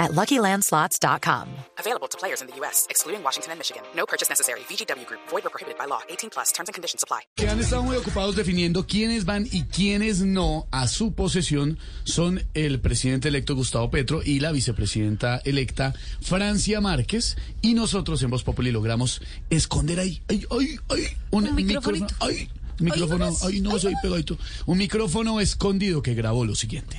at 0.00 0.12
LuckyLandSlots.com. 0.12 1.48
Available 1.78 2.08
to 2.08 2.18
players 2.18 2.40
in 2.40 2.48
the 2.48 2.56
U.S., 2.60 2.86
excluding 2.90 3.22
Washington 3.22 3.52
and 3.52 3.58
Michigan. 3.60 3.82
No 3.94 4.06
purchase 4.06 4.28
necessary. 4.28 4.60
VGW 4.60 5.06
Group. 5.06 5.20
Void 5.28 5.46
or 5.46 5.50
prohibited 5.50 5.78
by 5.78 5.84
law. 5.86 6.00
18 6.08 6.30
plus. 6.30 6.50
Terms 6.52 6.68
and 6.68 6.74
conditions 6.74 7.04
apply. 7.04 7.20
que 7.36 7.48
han 7.48 7.60
estado 7.60 7.82
muy 7.82 7.96
ocupados 7.96 8.34
definiendo 8.34 8.86
quiénes 8.86 9.24
van 9.24 9.46
y 9.50 9.64
quiénes 9.64 10.20
no 10.22 10.66
a 10.70 10.88
su 10.88 11.12
posesión 11.14 11.78
son 12.04 12.42
el 12.54 12.80
presidente 12.80 13.28
electo 13.28 13.54
Gustavo 13.54 13.90
Petro 13.90 14.22
y 14.24 14.40
la 14.40 14.52
vicepresidenta 14.52 15.40
electa 15.44 15.94
Francia 16.20 16.80
Márquez. 16.80 17.36
Y 17.62 17.74
nosotros 17.74 18.22
en 18.22 18.30
Voz 18.30 18.42
Populi 18.42 18.72
logramos 18.72 19.20
esconder 19.50 20.00
ahí, 20.00 20.20
ay, 20.28 20.44
ay, 20.50 20.78
ay, 20.88 21.06
un, 21.30 21.54
micrófono, 21.54 22.06
ay, 22.20 22.48
micrófono, 22.78 23.30
ay, 23.42 23.60
no, 23.60 23.78
soy 23.78 23.94
pegadito, 24.02 24.38
un 24.66 24.78
micrófono 24.78 25.40
escondido 25.40 26.02
que 26.02 26.14
grabó 26.14 26.44
lo 26.44 26.54
siguiente. 26.54 26.96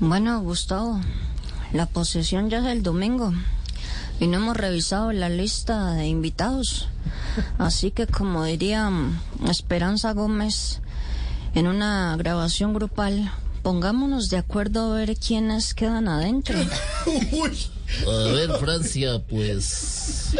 Bueno, 0.00 0.40
Gustavo, 0.42 1.00
la 1.72 1.86
posesión 1.86 2.50
ya 2.50 2.58
es 2.58 2.66
el 2.66 2.82
domingo 2.82 3.32
y 4.20 4.26
no 4.26 4.38
hemos 4.38 4.56
revisado 4.56 5.12
la 5.12 5.28
lista 5.28 5.92
de 5.92 6.08
invitados. 6.08 6.88
Así 7.58 7.90
que, 7.90 8.06
como 8.06 8.44
diría 8.44 8.90
mm, 8.90 9.20
Esperanza 9.48 10.12
Gómez 10.12 10.80
en 11.54 11.66
una 11.66 12.16
grabación 12.16 12.74
grupal, 12.74 13.30
pongámonos 13.62 14.28
de 14.28 14.38
acuerdo 14.38 14.92
a 14.92 14.96
ver 14.96 15.16
quiénes 15.16 15.74
quedan 15.74 16.08
adentro. 16.08 16.58
A 18.06 18.32
ver, 18.32 18.50
Francia, 18.60 19.22
pues 19.28 20.34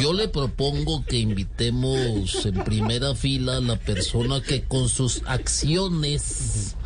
yo 0.00 0.14
le 0.14 0.26
propongo 0.28 1.04
que 1.04 1.18
invitemos 1.18 2.46
en 2.46 2.64
primera 2.64 3.14
fila 3.14 3.58
a 3.58 3.60
la 3.60 3.76
persona 3.76 4.40
que 4.40 4.64
con 4.64 4.88
sus 4.88 5.22
acciones 5.26 6.76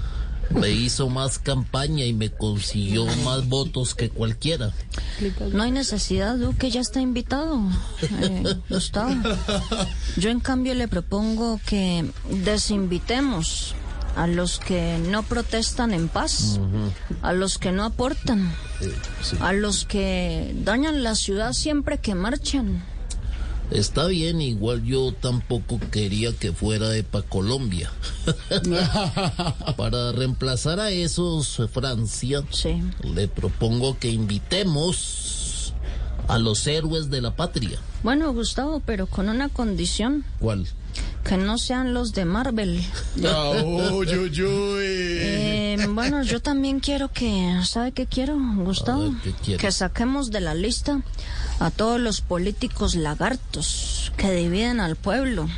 me 0.51 0.71
hizo 0.71 1.09
más 1.09 1.39
campaña 1.39 2.05
y 2.05 2.12
me 2.12 2.31
consiguió 2.31 3.07
más 3.25 3.48
votos 3.48 3.95
que 3.95 4.11
cualquiera. 4.11 4.73
No 5.53 5.62
hay 5.62 5.71
necesidad, 5.71 6.37
Duque 6.37 6.71
ya 6.71 6.81
está 6.81 7.01
invitado, 7.01 7.61
eh, 8.03 8.57
Gustavo. 8.69 9.15
Yo, 10.17 10.31
en 10.31 10.41
cambio, 10.41 10.75
le 10.75 10.89
propongo 10.89 11.61
que 11.67 12.11
desinvitemos 12.45 13.75
a 14.17 14.27
los 14.27 14.59
que 14.59 14.99
no 14.99 15.23
protestan 15.23 15.95
en 15.95 16.09
paz, 16.09 16.61
a 17.23 17.33
los 17.33 17.59
que 17.59 17.73
no 17.73 17.84
aportan, 17.84 18.53
a 19.41 19.53
los 19.53 19.84
que 19.84 20.55
dañan 20.65 21.03
la 21.03 21.15
ciudad 21.15 21.53
siempre 21.53 21.99
que 21.99 22.15
marchan. 22.15 22.83
Está 23.75 24.06
bien, 24.06 24.41
igual 24.42 24.83
yo 24.84 25.12
tampoco 25.12 25.81
quería 25.91 26.33
que 26.37 26.53
fuera 26.53 26.89
de 26.91 27.05
pa 27.05 27.23
Colombia. 27.23 27.91
Para 29.77 30.12
reemplazar 30.12 30.78
a 30.81 30.91
esos, 30.91 31.59
eh, 31.59 31.69
Francia, 31.69 32.43
Sí. 32.50 32.83
le 33.03 33.28
propongo 33.28 33.98
que 33.98 34.11
invitemos 34.11 35.73
a 36.28 36.39
los 36.39 36.67
héroes 36.67 37.11
de 37.11 37.20
la 37.20 37.34
patria. 37.34 37.78
Bueno, 38.03 38.33
Gustavo, 38.33 38.83
pero 38.84 39.06
con 39.06 39.28
una 39.28 39.48
condición, 39.48 40.25
¿Cuál? 40.39 40.67
Que 41.25 41.37
no 41.37 41.59
sean 41.59 41.95
los 41.95 42.12
de 42.12 42.25
Marvel. 42.25 42.83
Oh, 43.25 44.03
yo, 44.05 44.27
yo, 44.27 44.81
Eh, 44.81 45.77
bueno, 45.91 46.23
yo 46.23 46.41
también 46.41 46.81
quiero 46.81 47.12
que, 47.12 47.61
¿sabe 47.65 47.92
qué 47.92 48.06
quiero, 48.06 48.37
Gustavo? 48.56 49.15
Que 49.59 49.71
saquemos 49.72 50.31
de 50.31 50.41
la 50.41 50.55
lista 50.55 51.03
a 51.60 51.71
todos 51.71 52.00
los 52.00 52.21
políticos 52.21 52.94
lagartos 52.94 54.12
que 54.16 54.33
dividen 54.33 54.81
al 54.81 54.97
pueblo 54.97 55.49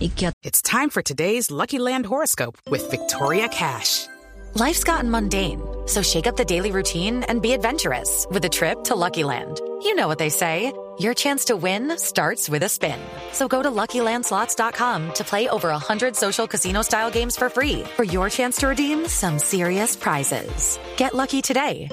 y 0.00 0.08
que 0.10 0.32
It's 0.42 0.62
time 0.62 0.90
for 0.90 1.02
today's 1.02 1.50
Lucky 1.50 1.78
Land 1.78 2.06
horoscope 2.06 2.56
with 2.70 2.90
Victoria 2.90 3.48
Cash. 3.48 4.06
Life's 4.54 4.84
gotten 4.84 5.10
mundane, 5.10 5.60
so 5.86 6.00
shake 6.02 6.26
up 6.28 6.36
the 6.36 6.44
daily 6.44 6.70
routine 6.70 7.24
and 7.28 7.42
be 7.42 7.52
adventurous 7.52 8.26
with 8.30 8.44
a 8.44 8.48
trip 8.48 8.84
to 8.84 8.94
Lucky 8.94 9.24
Land. 9.24 9.60
You 9.82 9.94
know 9.96 10.06
what 10.06 10.18
they 10.18 10.30
say. 10.30 10.72
Your 10.98 11.14
chance 11.14 11.46
to 11.46 11.56
win 11.56 11.96
starts 11.98 12.48
with 12.48 12.62
a 12.62 12.68
spin. 12.68 13.00
So 13.32 13.48
go 13.48 13.62
to 13.62 13.70
LuckyLandSlots.com 13.70 15.12
to 15.14 15.24
play 15.24 15.48
over 15.48 15.70
100 15.70 16.14
social 16.14 16.46
casino-style 16.46 17.10
games 17.10 17.36
for 17.36 17.48
free 17.48 17.82
for 17.96 18.04
your 18.04 18.28
chance 18.28 18.58
to 18.58 18.68
redeem 18.68 19.08
some 19.08 19.38
serious 19.38 19.96
prizes. 19.96 20.78
Get 20.96 21.14
lucky 21.14 21.40
today 21.40 21.88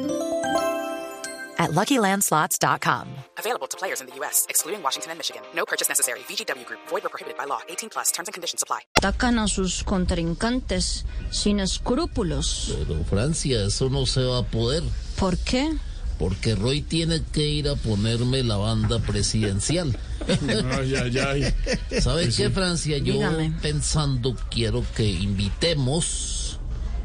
at 1.58 1.72
LuckyLandSlots.com. 1.72 3.08
Available 3.38 3.68
to 3.68 3.78
players 3.78 4.02
in 4.02 4.08
the 4.08 4.16
U.S., 4.18 4.46
excluding 4.50 4.84
Washington 4.84 5.12
and 5.12 5.20
Michigan. 5.20 5.42
No 5.56 5.66
purchase 5.66 5.90
necessary. 5.90 6.20
VGW 6.28 6.66
Group. 6.66 6.80
Void 6.90 7.06
or 7.06 7.10
prohibited 7.10 7.38
by 7.38 7.46
law. 7.46 7.62
18 7.70 7.90
plus. 7.90 8.12
Terms 8.12 8.28
and 8.28 8.34
conditions 8.34 8.62
apply. 8.64 8.82
atacan 8.98 9.40
a 9.40 9.48
sus 9.48 9.84
contrincantes 9.84 11.06
sin 11.32 11.60
escrúpulos. 11.60 12.76
Pero 12.78 13.04
Francia, 13.06 13.64
eso 13.66 13.90
no 13.90 14.06
se 14.06 14.24
va 14.24 14.40
a 14.40 14.44
poder. 14.44 14.84
¿Por 15.18 15.38
qué? 15.38 15.78
Porque 16.22 16.54
Roy 16.54 16.84
tiene 16.84 17.24
que 17.34 17.48
ir 17.48 17.68
a 17.68 17.76
ponerme 17.76 18.44
la 18.44 18.56
banda 18.56 19.00
presidencial. 19.00 19.98
Ay, 20.78 20.94
ay, 20.96 21.18
ay. 21.18 22.00
¿Sabe 22.00 22.30
qué, 22.30 22.52
Francia? 22.52 23.00
Yo 23.00 23.14
Dígame. 23.16 23.54
pensando 23.60 24.38
quiero 24.52 24.86
que 24.96 25.10
invitemos 25.10 26.60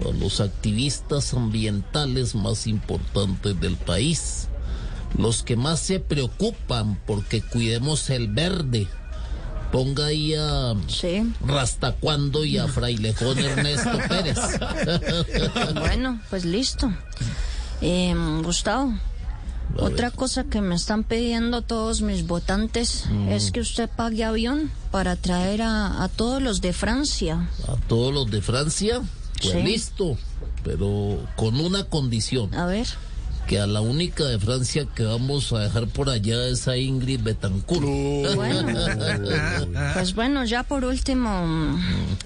a 0.07 0.13
los 0.13 0.43
activistas 0.43 1.33
ambientales 1.33 2.35
más 2.35 2.67
importantes 2.67 3.59
del 3.59 3.77
país. 3.77 4.49
Los 5.17 5.43
que 5.43 5.57
más 5.57 5.81
se 5.81 5.99
preocupan 5.99 7.01
porque 7.07 7.41
cuidemos 7.41 8.11
el 8.11 8.29
verde. 8.29 8.87
Ponga 9.73 10.07
ahí 10.07 10.35
a 10.35 10.75
Sí. 10.89 11.33
Rastacuando 11.41 12.45
y 12.45 12.59
a 12.59 12.69
Frailejón 12.69 13.39
Ernesto 13.39 13.99
Pérez. 14.11 14.39
Bueno, 15.81 16.21
pues 16.29 16.45
listo. 16.45 16.93
Eh, 17.81 18.15
Gustavo, 18.43 18.95
otra 19.79 20.11
cosa 20.11 20.45
que 20.45 20.61
me 20.61 20.75
están 20.75 21.05
pidiendo 21.05 21.63
todos 21.63 22.01
mis 22.01 22.27
votantes 22.27 23.05
es 23.29 23.51
que 23.51 23.61
usted 23.61 23.89
pague 23.95 24.25
avión 24.25 24.71
para 24.91 25.17
traer 25.17 25.63
a, 25.63 26.03
a 26.03 26.09
todos 26.09 26.41
los 26.43 26.61
de 26.61 26.73
Francia. 26.73 27.49
A 27.69 27.77
todos 27.89 28.13
los 28.15 28.31
de 28.31 28.41
Francia, 28.43 29.03
pues 29.41 29.53
Sí. 29.53 29.63
listo. 29.63 30.17
Pero 30.65 31.19
con 31.37 31.61
una 31.61 31.85
condición. 31.85 32.53
A 32.55 32.67
ver. 32.67 32.87
Que 33.47 33.61
a 33.61 33.67
la 33.67 33.81
única 33.81 34.25
de 34.25 34.39
Francia 34.39 34.87
que 34.95 35.05
vamos 35.05 35.53
a 35.53 35.61
dejar 35.61 35.87
por 35.89 36.09
allá 36.11 36.47
es 36.49 36.67
a 36.69 36.77
Ingrid 36.77 37.21
Betancourt. 37.23 37.85
Bueno, 38.35 38.67
pues 39.95 40.15
bueno, 40.15 40.45
ya 40.45 40.63
por 40.63 40.85
último, 40.85 41.79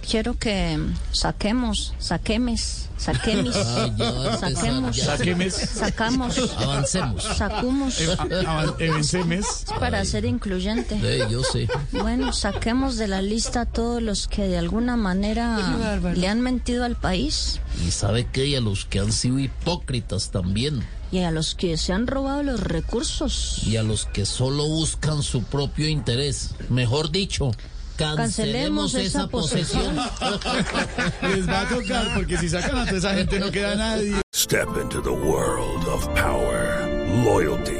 quiero 0.08 0.34
que 0.38 0.78
saquemos, 1.12 1.94
saquemes, 1.98 2.88
saquemis, 2.96 3.54
Ah, 3.56 3.90
ya 3.96 4.36
saquemos, 4.38 4.96
ya. 4.96 5.04
Saquemes, 5.04 5.54
sacamos, 5.54 6.38
Avancemos. 6.58 7.24
sacumos, 7.24 8.00
avan- 8.00 8.74
evencemes. 8.78 9.64
para 9.78 10.04
ser 10.04 10.24
incluyente. 10.24 10.98
Eh, 11.02 11.26
yo 11.30 11.42
sé. 11.42 11.68
Bueno, 11.92 12.32
saquemos 12.32 12.96
de 12.96 13.08
la 13.08 13.22
lista 13.22 13.62
a 13.62 13.66
todos 13.66 14.02
los 14.02 14.26
que 14.28 14.42
de 14.46 14.58
alguna 14.58 14.96
manera 14.96 16.00
le 16.14 16.28
han 16.28 16.40
mentido 16.40 16.84
al 16.84 16.96
país 16.96 17.60
Y 17.86 17.90
sabe 17.90 18.26
que 18.26 18.46
y 18.46 18.56
a 18.56 18.60
los 18.60 18.84
que 18.84 19.00
han 19.00 19.12
sido 19.12 19.38
hipócritas 19.38 20.30
también. 20.30 20.82
Y 21.12 21.18
a 21.20 21.30
los 21.30 21.54
que 21.54 21.76
se 21.76 21.92
han 21.92 22.06
robado 22.06 22.42
los 22.42 22.60
recursos. 22.60 23.62
Y 23.64 23.76
a 23.76 23.82
los 23.82 24.06
que 24.06 24.26
solo 24.26 24.66
buscan 24.66 25.22
su 25.22 25.42
propio 25.42 25.88
interés. 25.88 26.50
Mejor 26.68 27.10
dicho, 27.10 27.50
cancelemos, 27.96 28.92
Cancelemos 28.92 28.94
esa 28.94 29.18
esa 29.20 29.28
posesión. 29.28 29.96
Les 31.22 31.48
va 31.48 31.60
a 31.62 31.68
tocar 31.68 32.14
porque 32.14 32.38
si 32.38 32.48
sacan 32.48 32.78
a 32.78 32.86
toda 32.86 32.98
esa 32.98 33.14
gente 33.14 33.38
no 33.40 33.50
queda 33.50 33.74
nadie. 33.74 34.20
Step 34.34 34.68
into 34.80 35.00
the 35.02 35.10
world 35.10 35.86
of 35.86 36.06
power, 36.14 36.86
loyalty, 37.24 37.79